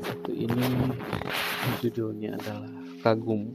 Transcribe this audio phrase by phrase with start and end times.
[0.00, 0.66] Satu ini
[1.78, 2.72] judulnya adalah
[3.02, 3.50] Kagum.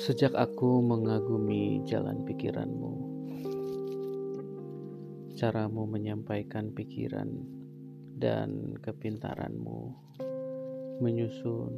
[0.00, 2.92] Sejak aku mengagumi jalan pikiranmu,
[5.32, 7.32] caramu menyampaikan pikiran
[8.20, 9.96] dan kepintaranmu
[11.00, 11.72] menyusun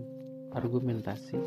[0.54, 1.38] argumentasi.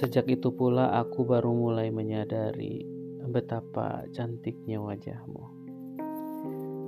[0.00, 2.82] Sejak itu pula aku baru mulai menyadari
[3.28, 5.61] betapa cantiknya wajahmu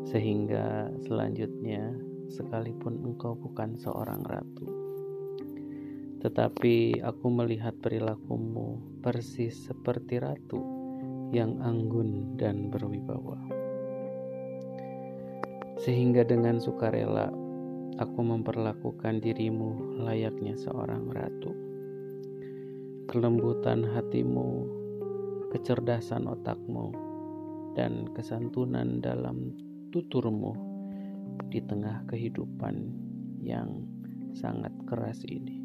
[0.04, 1.92] sehingga selanjutnya
[2.28, 4.84] sekalipun engkau bukan seorang ratu
[6.24, 10.56] tetapi aku melihat perilakumu persis seperti ratu
[11.36, 13.36] yang anggun dan berwibawa.
[15.84, 17.28] Sehingga dengan sukarela
[18.00, 21.52] aku memperlakukan dirimu layaknya seorang ratu.
[23.04, 24.64] Kelembutan hatimu
[25.52, 26.88] kecerdasan otakmu
[27.76, 29.52] dan kesantunan dalam
[29.94, 30.58] tuturmu
[31.54, 32.90] di tengah kehidupan
[33.38, 33.86] yang
[34.34, 35.62] sangat keras ini.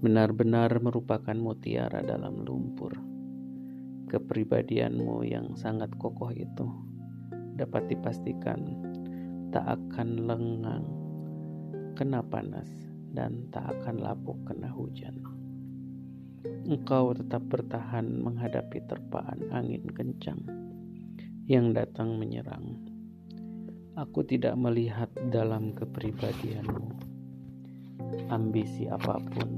[0.00, 2.96] Benar-benar merupakan mutiara dalam lumpur.
[4.08, 6.64] Kepribadianmu yang sangat kokoh itu
[7.60, 8.72] dapat dipastikan
[9.52, 10.88] tak akan lengang
[11.92, 12.72] kena panas
[13.12, 15.20] dan tak akan lapuk kena hujan.
[16.64, 20.61] Engkau tetap bertahan menghadapi terpaan angin kencang
[21.50, 22.78] yang datang menyerang.
[23.98, 26.88] Aku tidak melihat dalam kepribadianmu
[28.30, 29.50] ambisi apa pun.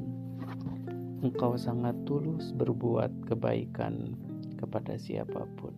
[1.25, 4.13] Engkau sangat tulus berbuat kebaikan
[4.61, 5.73] kepada siapa pun,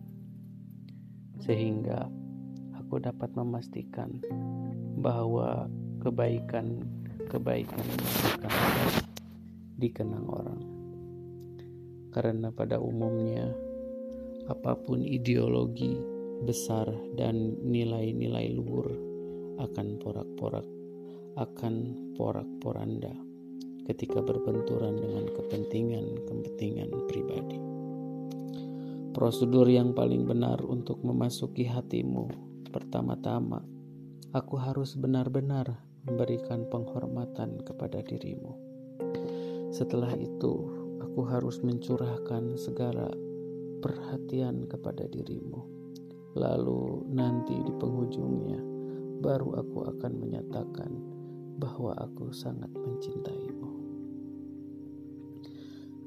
[1.39, 2.11] sehingga
[2.75, 4.19] aku dapat memastikan
[4.99, 5.71] bahwa
[6.03, 7.87] kebaikan-kebaikan
[8.43, 8.91] akan
[9.79, 10.61] dikenang orang,
[12.11, 13.55] karena pada umumnya
[14.47, 15.95] apa pun ideologi
[16.47, 16.87] besar
[17.19, 18.87] dan nilai-nilai luhur
[19.59, 20.67] akan porak-porak
[21.37, 21.75] akan
[22.17, 23.13] porak-poranda
[23.85, 27.59] ketika berbenturan dengan kepentingan-kepentingan pribadi.
[29.13, 32.29] Prosedur yang paling benar untuk memasuki hatimu
[32.69, 33.63] pertama-tama,
[34.33, 38.53] aku harus benar-benar memberikan penghormatan kepada dirimu.
[39.73, 40.53] Setelah itu,
[41.01, 43.09] aku harus mencurahkan segala
[43.79, 45.61] perhatian kepada dirimu.
[46.37, 48.61] Lalu nanti di penghujungnya
[49.21, 50.91] baru aku akan menyatakan
[51.57, 53.69] bahwa aku sangat mencintaimu.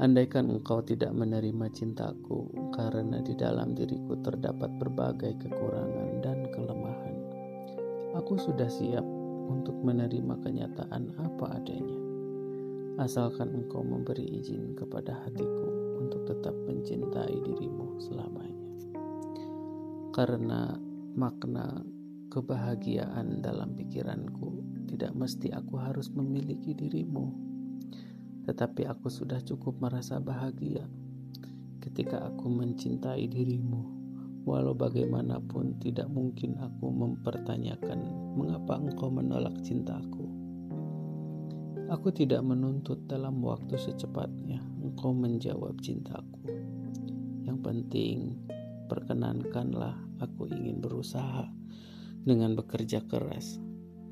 [0.01, 7.17] Andaikan engkau tidak menerima cintaku karena di dalam diriku terdapat berbagai kekurangan dan kelemahan,
[8.17, 9.05] aku sudah siap
[9.51, 12.01] untuk menerima kenyataan apa adanya.
[12.97, 15.80] Asalkan engkau memberi izin kepada hatiku
[16.11, 18.67] untuk tetap mencintai dirimu selamanya.
[20.11, 20.75] Karena
[21.15, 21.87] makna
[22.35, 24.59] kebahagiaan dalam pikiranku
[24.91, 27.31] tidak mesti aku harus memiliki dirimu,
[28.43, 30.83] tetapi aku sudah cukup merasa bahagia
[31.79, 34.03] ketika aku mencintai dirimu.
[34.51, 38.03] Walau bagaimanapun tidak mungkin aku mempertanyakan
[38.35, 40.27] mengapa engkau menolak cintaku.
[41.87, 46.49] Aku tidak menuntut dalam waktu secepatnya engkau menjawab cintaku.
[47.45, 48.19] Yang penting,
[48.89, 51.49] perkenankanlah aku ingin berusaha
[52.25, 53.61] dengan bekerja keras,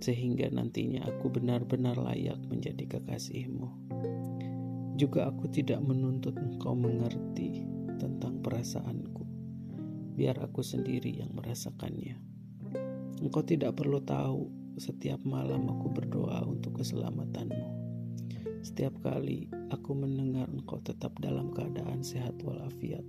[0.01, 3.69] sehingga nantinya aku benar-benar layak menjadi kekasihmu.
[4.99, 7.63] Juga aku tidak menuntut engkau mengerti
[7.99, 9.25] tentang perasaanku,
[10.19, 12.19] biar aku sendiri yang merasakannya.
[13.19, 17.78] Engkau tidak perlu tahu setiap malam aku berdoa untuk keselamatanmu.
[18.59, 23.07] Setiap kali aku mendengar engkau tetap dalam keadaan sehat walafiat,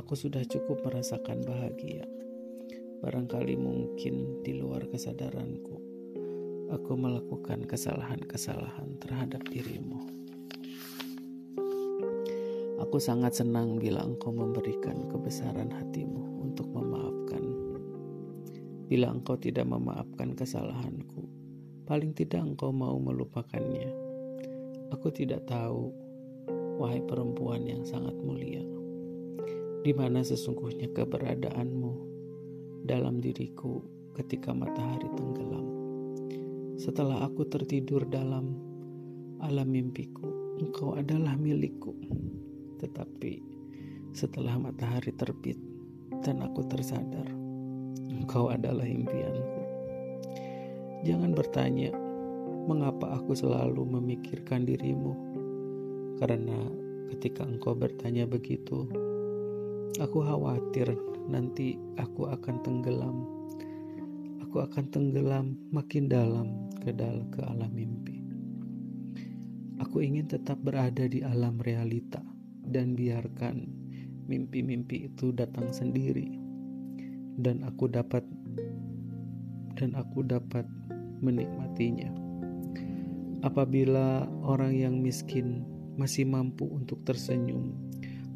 [0.00, 2.08] aku sudah cukup merasakan bahagia.
[3.04, 5.76] Barangkali mungkin di luar kesadaranku,
[6.72, 10.00] aku melakukan kesalahan-kesalahan terhadap dirimu.
[12.80, 17.44] Aku sangat senang bila engkau memberikan kebesaran hatimu untuk memaafkan.
[18.88, 21.28] Bila engkau tidak memaafkan kesalahanku,
[21.84, 24.09] paling tidak engkau mau melupakannya
[24.90, 25.94] Aku tidak tahu,
[26.82, 28.66] wahai perempuan yang sangat mulia,
[29.86, 31.92] di mana sesungguhnya keberadaanmu
[32.82, 33.86] dalam diriku
[34.18, 35.66] ketika matahari tenggelam.
[36.74, 38.56] Setelah aku tertidur dalam
[39.38, 41.94] alam mimpiku, engkau adalah milikku.
[42.80, 43.32] Tetapi
[44.10, 45.60] setelah matahari terbit
[46.26, 47.28] dan aku tersadar,
[48.10, 49.60] engkau adalah impianku.
[51.06, 51.94] Jangan bertanya,
[52.68, 55.14] mengapa aku selalu memikirkan dirimu?
[56.20, 56.58] Karena
[57.14, 58.84] ketika engkau bertanya begitu,
[59.96, 60.92] aku khawatir
[61.30, 63.16] nanti aku akan tenggelam.
[64.44, 68.20] Aku akan tenggelam makin dalam ke dalam ke alam mimpi.
[69.80, 72.20] Aku ingin tetap berada di alam realita
[72.68, 73.64] dan biarkan
[74.28, 76.36] mimpi-mimpi itu datang sendiri
[77.40, 78.22] dan aku dapat
[79.80, 80.68] dan aku dapat
[81.24, 82.19] menikmatinya.
[83.40, 85.64] Apabila orang yang miskin
[85.96, 87.72] masih mampu untuk tersenyum,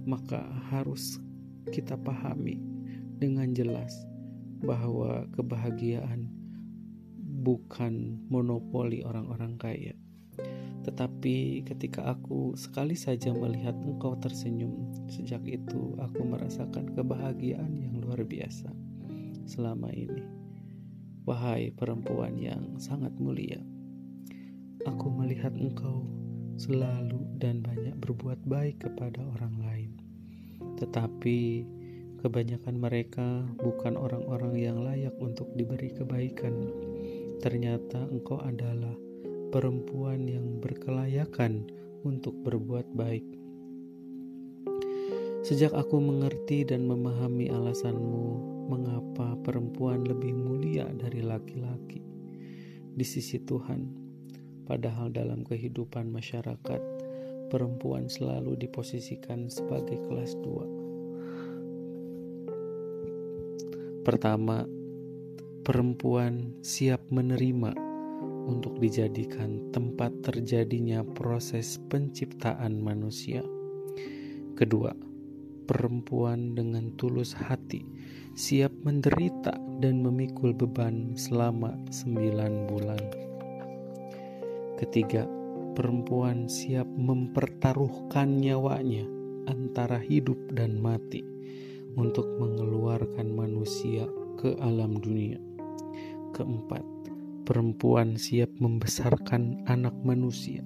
[0.09, 0.41] maka
[0.73, 1.21] harus
[1.69, 2.61] kita pahami
[3.21, 3.93] dengan jelas
[4.65, 6.29] bahwa kebahagiaan
[7.45, 9.95] bukan monopoli orang-orang kaya.
[10.85, 18.21] Tetapi ketika aku sekali saja melihat engkau tersenyum, sejak itu aku merasakan kebahagiaan yang luar
[18.25, 18.69] biasa
[19.49, 20.25] selama ini.
[21.25, 23.61] Wahai perempuan yang sangat mulia,
[24.85, 26.05] aku melihat engkau
[26.55, 29.91] selalu dan banyak berbuat baik kepada orang lain.
[30.79, 31.39] Tetapi
[32.21, 36.71] kebanyakan mereka bukan orang-orang yang layak untuk diberi kebaikan.
[37.43, 38.95] Ternyata engkau adalah
[39.51, 41.69] perempuan yang berkelayakan
[42.05, 43.27] untuk berbuat baik.
[45.45, 48.29] Sejak aku mengerti dan memahami alasanmu,
[48.73, 52.01] mengapa perempuan lebih mulia dari laki-laki
[52.95, 54.04] di sisi Tuhan
[54.65, 56.81] Padahal dalam kehidupan masyarakat,
[57.53, 60.65] perempuan selalu diposisikan sebagai kelas dua.
[64.05, 64.69] Pertama,
[65.65, 67.73] perempuan siap menerima
[68.45, 73.41] untuk dijadikan tempat terjadinya proses penciptaan manusia.
[74.55, 74.93] Kedua,
[75.65, 77.81] perempuan dengan tulus hati
[78.37, 83.24] siap menderita dan memikul beban selama sembilan bulan.
[84.85, 85.25] Ketiga,
[85.73, 89.09] perempuan siap mempertaruhkan nyawanya
[89.49, 91.25] antara hidup dan mati
[91.97, 94.05] untuk mengeluarkan manusia
[94.37, 95.41] ke alam dunia.
[96.37, 96.85] Keempat,
[97.49, 100.61] perempuan siap membesarkan anak manusia,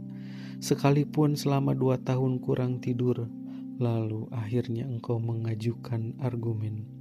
[0.58, 3.30] sekalipun selama dua tahun kurang tidur,
[3.78, 6.97] lalu akhirnya engkau mengajukan argumen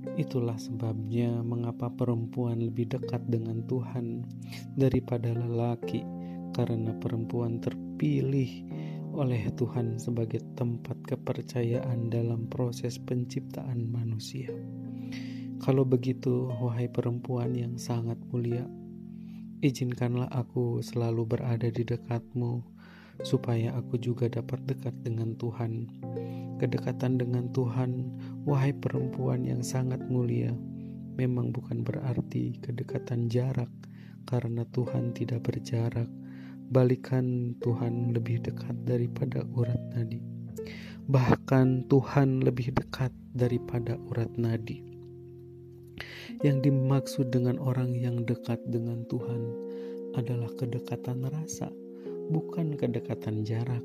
[0.00, 4.24] Itulah sebabnya mengapa perempuan lebih dekat dengan Tuhan
[4.72, 6.00] daripada lelaki,
[6.56, 8.64] karena perempuan terpilih
[9.12, 14.48] oleh Tuhan sebagai tempat kepercayaan dalam proses penciptaan manusia.
[15.60, 18.64] Kalau begitu, wahai perempuan yang sangat mulia,
[19.60, 22.64] izinkanlah aku selalu berada di dekatmu,
[23.20, 25.92] supaya aku juga dapat dekat dengan Tuhan
[26.60, 28.12] Kedekatan dengan Tuhan,
[28.44, 30.52] wahai perempuan yang sangat mulia,
[31.16, 33.72] memang bukan berarti kedekatan jarak,
[34.28, 36.04] karena Tuhan tidak berjarak.
[36.68, 40.20] Balikan Tuhan lebih dekat daripada urat nadi.
[41.08, 44.84] Bahkan Tuhan lebih dekat daripada urat nadi.
[46.44, 49.42] Yang dimaksud dengan orang yang dekat dengan Tuhan
[50.14, 51.72] adalah kedekatan rasa,
[52.30, 53.82] bukan kedekatan jarak.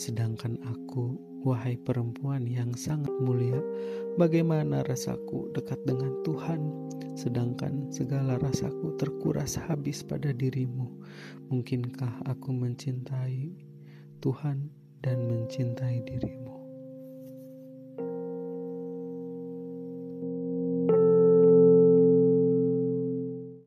[0.00, 3.60] Sedangkan aku, wahai perempuan yang sangat mulia,
[4.16, 10.88] bagaimana rasaku dekat dengan Tuhan, sedangkan segala rasaku terkuras habis pada dirimu.
[11.52, 13.52] Mungkinkah aku mencintai
[14.24, 14.72] Tuhan
[15.04, 16.59] dan mencintai dirimu?